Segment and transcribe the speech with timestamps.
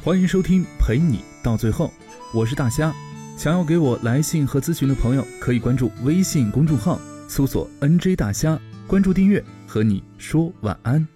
[0.00, 1.90] 欢迎收听陪你到最后，
[2.32, 2.94] 我是大虾。
[3.36, 8.56] 想要给我来信和咨询的朋友，可以关注微信公众号，搜索 “nj 大虾”，
[8.86, 11.06] 关注订阅，和你说晚安。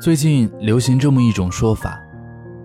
[0.00, 2.00] 最近流行这么一种说法，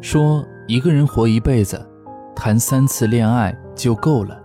[0.01, 1.85] 说一个人活一辈子，
[2.33, 4.41] 谈三次恋爱就够了，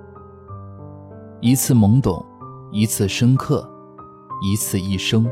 [1.41, 2.27] 一次懵懂，
[2.73, 3.70] 一次深刻。
[4.43, 5.27] 一次一生。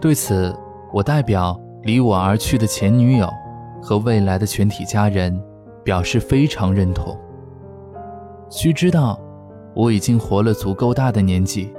[0.00, 0.54] 对此，
[0.92, 3.28] 我代表离我而去的前女友
[3.82, 5.38] 和未来的全体家人
[5.84, 7.18] 表示非常认同。
[8.50, 9.20] 须知道，
[9.74, 11.72] 我已经活了足够大的年纪，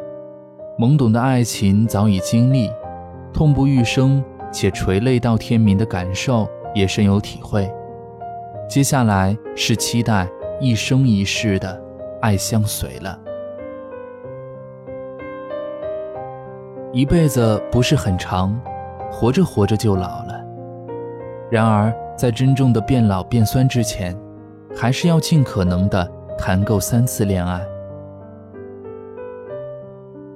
[0.80, 2.70] 懵懂的爱情早已经历，
[3.34, 7.70] 痛不欲生且垂泪到天明的感受也深有体会。
[8.70, 10.28] 接下来是期待
[10.62, 11.81] 一生一世的
[12.22, 13.20] 爱相随了。
[16.94, 18.54] 一辈子不是很长，
[19.09, 20.44] 活着活着就老了。
[21.50, 24.14] 然而，在真正的变老变酸之前，
[24.75, 26.06] 还是要尽可能的
[26.38, 27.62] 谈够三次恋爱。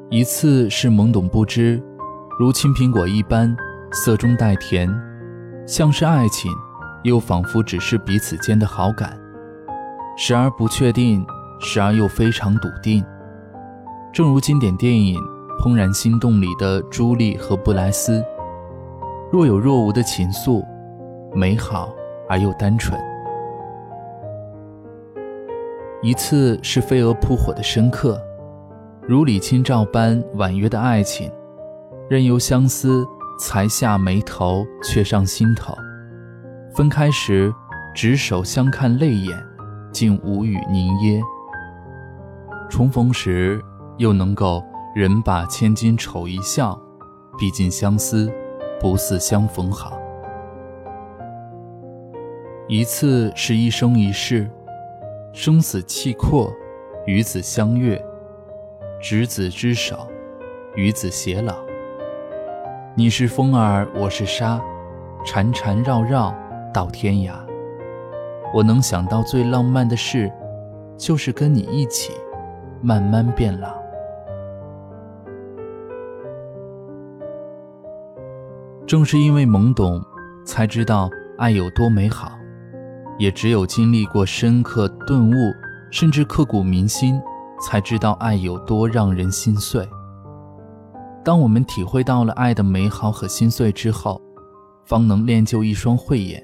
[0.09, 1.83] 一次是懵懂不知，
[2.39, 3.53] 如青苹果一般，
[3.91, 4.89] 涩中带甜，
[5.67, 6.49] 像是爱情，
[7.03, 9.19] 又仿佛只是彼此间的好感，
[10.15, 11.25] 时而不确定，
[11.59, 13.03] 时而又非常笃定。
[14.13, 15.21] 正如经典电影。
[15.59, 18.23] 怦然心动里的朱莉和布莱斯，
[19.31, 20.63] 若有若无的情愫，
[21.33, 21.91] 美好
[22.29, 22.99] 而又单纯。
[26.01, 28.21] 一次是飞蛾扑火的深刻，
[29.07, 31.31] 如李清照般婉约的爱情，
[32.07, 33.03] 任由相思
[33.39, 35.73] 才下眉头，却上心头。
[36.75, 37.51] 分开时，
[37.95, 39.35] 执手相看泪眼，
[39.91, 41.21] 竟无语凝噎；
[42.69, 43.59] 重逢时，
[43.97, 44.63] 又能够。
[44.95, 46.81] 人把千金丑一笑，
[47.37, 48.31] 毕竟相思
[48.79, 49.99] 不似相逢好。
[52.69, 54.49] 一次是一生一世，
[55.33, 56.49] 生死契阔，
[57.05, 58.01] 与子相悦，
[59.01, 60.07] 执子之手，
[60.75, 61.55] 与子偕老。
[62.95, 64.61] 你是风儿，我是沙，
[65.25, 66.33] 缠缠绕绕
[66.73, 67.33] 到天涯。
[68.53, 70.31] 我能想到最浪漫的事，
[70.97, 72.13] 就是跟你一起
[72.81, 73.83] 慢慢变老。
[78.87, 80.03] 正是因为懵懂，
[80.45, 81.09] 才知道
[81.39, 82.29] 爱有多美好；
[83.17, 85.33] 也只有经历过深刻顿悟，
[85.89, 87.19] 甚至刻骨铭心，
[87.59, 89.87] 才知道爱有多让人心碎。
[91.23, 94.21] 当我们体会到了爱的美好和心碎之后，
[94.85, 96.43] 方能练就一双慧眼，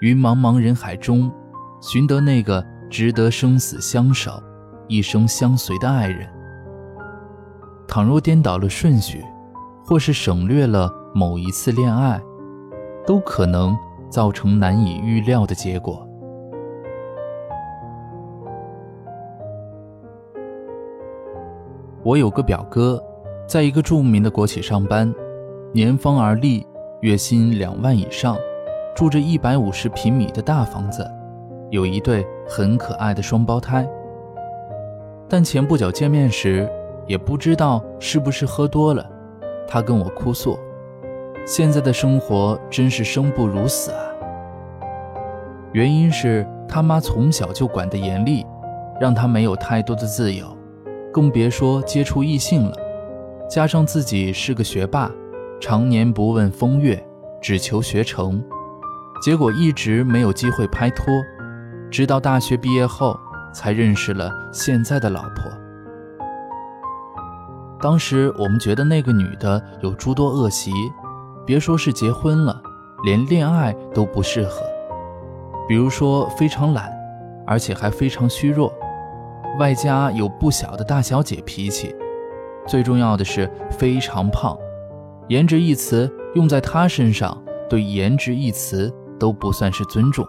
[0.00, 1.30] 于茫茫人海中，
[1.82, 4.42] 寻得那个值得生死相守、
[4.88, 6.26] 一生相随的爱人。
[7.86, 9.22] 倘若颠倒了顺序，
[9.84, 10.90] 或是省略了。
[11.12, 12.20] 某一次恋爱，
[13.06, 13.76] 都可能
[14.08, 16.06] 造成难以预料的结果。
[22.02, 23.02] 我有个表哥，
[23.46, 25.12] 在一个著名的国企上班，
[25.72, 26.66] 年方而立，
[27.02, 28.36] 月薪两万以上，
[28.94, 31.06] 住着一百五十平米的大房子，
[31.70, 33.86] 有一对很可爱的双胞胎。
[35.28, 36.68] 但前不久见面时，
[37.06, 39.04] 也不知道是不是喝多了，
[39.68, 40.58] 他跟我哭诉。
[41.50, 44.04] 现在的生活真是生不如死啊！
[45.72, 48.46] 原因是他妈从小就管得严厉，
[49.00, 50.46] 让他没有太多的自由，
[51.12, 52.76] 更别说接触异性了。
[53.48, 55.10] 加上自己是个学霸，
[55.60, 57.04] 常年不问风月，
[57.42, 58.40] 只求学成，
[59.20, 61.06] 结果一直没有机会拍拖。
[61.90, 63.18] 直到大学毕业后，
[63.52, 65.50] 才认识了现在的老婆。
[67.80, 70.70] 当时我们觉得那个女的有诸多恶习。
[71.46, 72.62] 别说是结婚了，
[73.04, 74.62] 连恋爱都不适合。
[75.68, 76.92] 比如说非常懒，
[77.46, 78.72] 而且还非常虚弱，
[79.58, 81.94] 外加有不小的大小姐脾气。
[82.66, 84.56] 最重要的是非常胖，
[85.28, 87.36] 颜值一词用在她身上，
[87.68, 90.24] 对颜值一词都不算是尊重。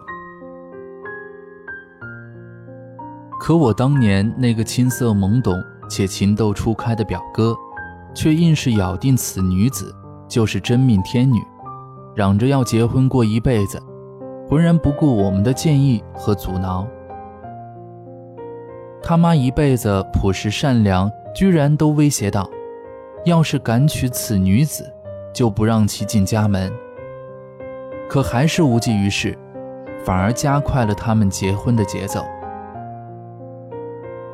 [3.38, 5.52] 可我当年那个青涩懵懂
[5.90, 7.54] 且情窦初开的表哥，
[8.14, 9.92] 却硬是咬定此女子。
[10.32, 11.44] 就是真命天女，
[12.14, 13.78] 嚷着要结婚过一辈子，
[14.48, 16.86] 浑然不顾我们的建议和阻挠。
[19.02, 22.48] 他妈一辈子朴实善良，居然都威胁道：
[23.26, 24.90] 要是敢娶此女子，
[25.34, 26.72] 就不让其进家门。
[28.08, 29.36] 可还是无济于事，
[30.02, 32.24] 反而加快了他们结婚的节奏。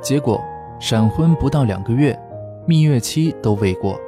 [0.00, 0.40] 结果
[0.78, 2.16] 闪婚不到两个月，
[2.66, 3.98] 蜜月期都未过。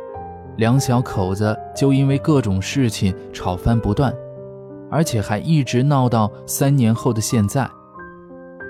[0.61, 4.15] 两小口子就因为各种事情吵翻不断，
[4.91, 7.67] 而且还一直闹到三年后的现在。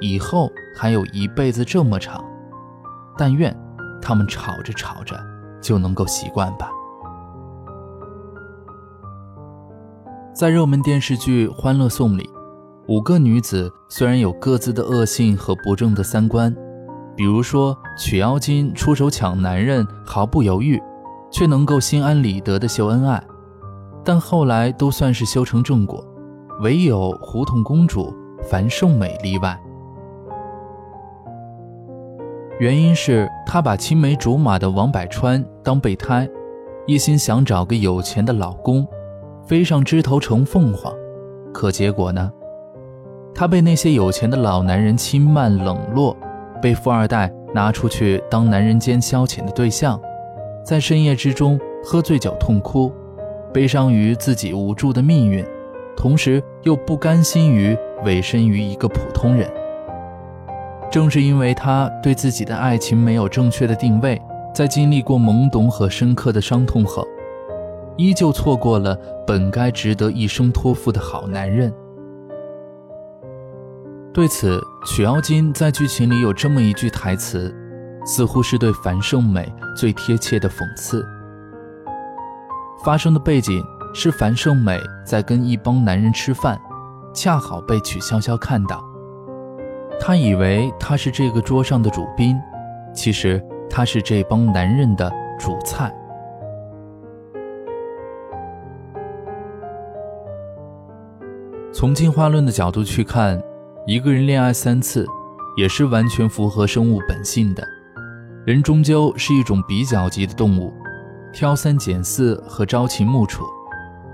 [0.00, 2.24] 以后还有一辈子这么长，
[3.18, 3.54] 但愿
[4.00, 5.20] 他们吵着吵着
[5.60, 6.70] 就能够习惯吧。
[10.32, 12.30] 在热门电视剧《欢乐颂》里，
[12.86, 16.54] 五个女子虽然有各自的恶性和不正的三观，
[17.16, 20.80] 比如说曲妖精出手抢男人毫不犹豫，
[21.30, 23.22] 却能够心安理得的秀恩爱，
[24.04, 26.04] 但后来都算是修成正果，
[26.60, 29.58] 唯有胡同公主樊胜美例外。
[32.58, 36.28] 原因是她把青梅竹马的王百川当备胎，
[36.86, 38.86] 一心想找个有钱的老公，
[39.46, 40.92] 飞上枝头成凤凰。
[41.54, 42.30] 可结果呢？
[43.34, 46.14] 她被那些有钱的老男人轻慢冷落，
[46.60, 49.98] 被富二代拿出去当男人间消遣的对象，
[50.64, 52.92] 在深夜之中喝醉酒痛哭，
[53.52, 55.44] 悲伤于自己无助的命运，
[55.96, 59.50] 同时又不甘心于委身于一个普通人。
[60.90, 64.20] 正是因为他对自己的爱情没有正确的定位，
[64.54, 67.06] 在经历过懵懂和深刻的伤痛后，
[67.96, 71.72] 依旧错过了本该值得一生托付的好男人。
[74.12, 77.54] 对此，曲妖精在剧情里有这么一句台词，
[78.04, 81.06] 似乎是对樊胜美最贴切的讽刺。
[82.84, 83.62] 发生的背景
[83.92, 86.58] 是樊胜美在跟一帮男人吃饭，
[87.12, 88.82] 恰好被曲筱绡看到。
[90.00, 92.40] 他以为他是这个桌上的主宾，
[92.94, 95.94] 其实他是这帮男人的主菜。
[101.72, 103.42] 从进化论的角度去看，
[103.86, 105.06] 一个人恋爱三次，
[105.56, 107.62] 也是完全符合生物本性的。
[108.46, 110.72] 人终究是一种比较级的动物，
[111.32, 113.44] 挑三拣四和朝秦暮楚，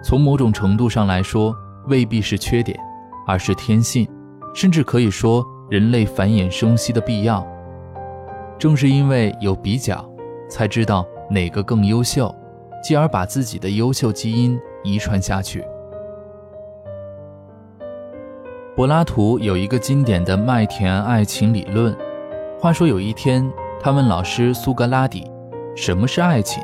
[0.02, 1.54] 从某种程度上来说，
[1.86, 2.76] 未必是缺点，
[3.24, 4.08] 而是天性，
[4.54, 5.44] 甚至可以说。
[5.68, 7.44] 人类繁衍生息的必要，
[8.56, 10.08] 正是因为有比较，
[10.48, 12.32] 才知道哪个更优秀，
[12.80, 15.64] 继而把自己的优秀基因遗传下去。
[18.76, 21.96] 柏拉图有一个经典的麦田爱情理论。
[22.60, 23.44] 话说有一天，
[23.80, 25.30] 他问老师苏格拉底
[25.76, 26.62] ：“什么是爱情？”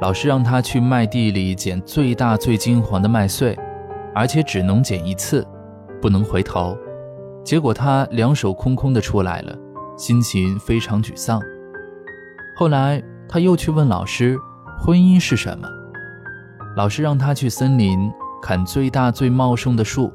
[0.00, 3.58] 老师让他去麦地里捡最大最金黄的麦穗，
[4.14, 5.46] 而且只能捡一次，
[6.02, 6.76] 不能回头。
[7.44, 9.56] 结果他两手空空的出来了，
[9.96, 11.40] 心情非常沮丧。
[12.56, 14.38] 后来他又去问老师
[14.80, 15.68] ：“婚姻是什么？”
[16.76, 18.10] 老师让他去森林
[18.42, 20.12] 砍最大最茂盛的树，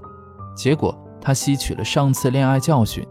[0.55, 3.05] 结果他吸取了上次恋爱教训，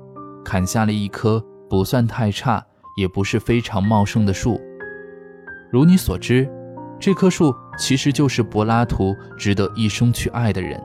[0.44, 2.62] 砍下了一棵不算太差，
[2.98, 4.60] 也不是非常茂盛的树。
[5.70, 6.50] 如你所知，
[6.98, 10.82] 这棵树其实就是柏拉图值得一生去爱的人。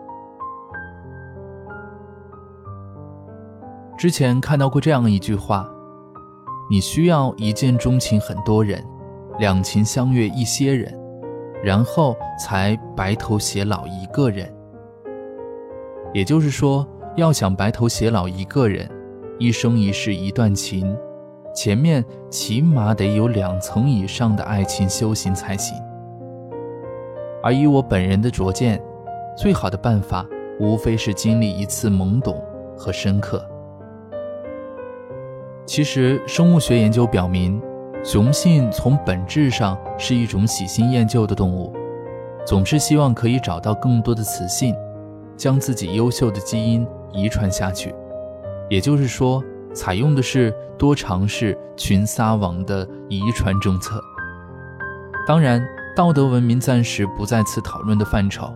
[3.97, 5.67] 之前看到过这样一句话
[6.69, 8.83] ：“你需要一见钟情很多人，
[9.39, 10.93] 两情相悦一些人，
[11.63, 14.53] 然后才白头偕老一个人。”
[16.13, 18.87] 也就是说，要想白头偕老一个人，
[19.39, 20.95] 一生一世一段情，
[21.53, 25.77] 前面起码得有两层以上的爱情修行才行。
[27.43, 28.81] 而以我本人的拙见，
[29.37, 30.25] 最好的办法
[30.59, 32.41] 无非是经历一次懵懂
[32.77, 33.45] 和深刻。
[35.65, 37.61] 其实，生物学研究表明，
[38.03, 41.73] 雄性从本质上是一种喜新厌旧的动物，
[42.45, 44.75] 总是希望可以找到更多的雌性，
[45.37, 47.93] 将自己优秀的基因遗传下去。
[48.69, 53.99] 也就是说，采用的是多尝试、群撒网的遗传政策。
[55.27, 55.61] 当然，
[55.95, 58.53] 道德文明暂时不在此讨论的范畴。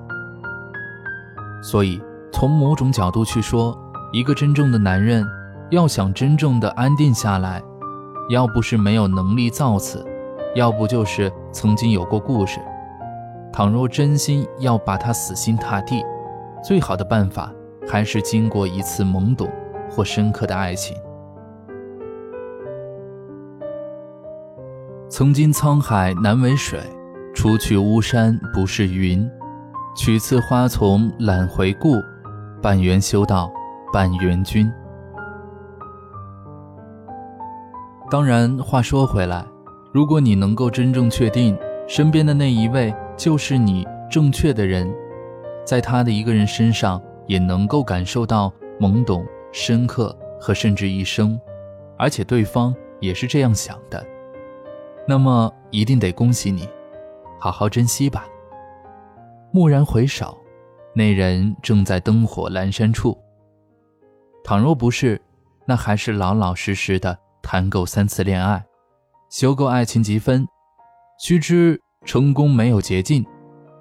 [1.62, 3.78] 所以，从某种角度去说，
[4.12, 5.26] 一个真正的男人。
[5.70, 7.62] 要想真正的安定下来，
[8.30, 10.02] 要不是没有能力造次，
[10.56, 12.62] 要不就是曾经有过故事。
[13.52, 16.06] 倘若真心要把他死心塌地，
[16.64, 17.52] 最好的办法
[17.86, 19.52] 还是经过一次懵懂
[19.92, 20.96] 或深刻的爱情。
[25.18, 26.80] 曾经沧海难为水，
[27.34, 29.28] 除去巫山不是云。
[29.96, 31.96] 取次花丛懒回顾，
[32.62, 33.52] 半缘修道
[33.92, 34.72] 半缘君。
[38.12, 39.44] 当然，话说回来，
[39.92, 41.58] 如果你能够真正确定
[41.88, 44.88] 身边的那一位就是你正确的人，
[45.66, 51.42] 在他的一个人身上也能够感受到懵懂、深刻和甚至一生，
[51.98, 54.06] 而且对方也是这样想的，
[55.08, 56.68] 那么一定得恭喜你，
[57.40, 58.26] 好好珍惜吧。
[59.54, 60.38] 蓦然回首，
[60.94, 63.18] 那人正在灯火阑珊处。
[64.44, 65.22] 倘若不是，
[65.66, 68.64] 那还是老老实实的谈够三次恋爱，
[69.30, 70.46] 修够爱情积分。
[71.20, 73.26] 须知成功没有捷径，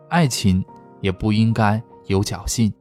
[0.09, 0.65] 爱情
[1.01, 2.73] 也不应该有侥幸。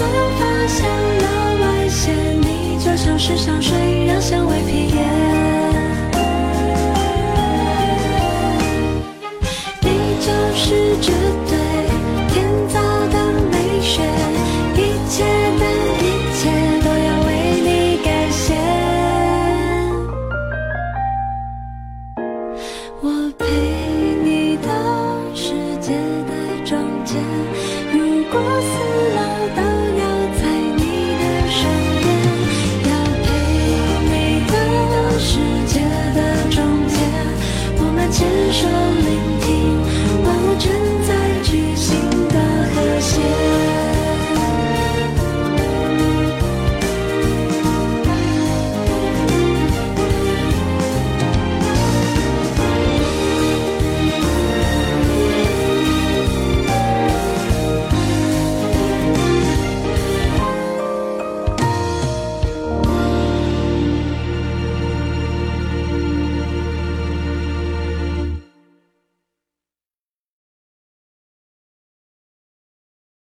[0.00, 0.88] 所有发现
[1.18, 3.99] 的危险你就像是香水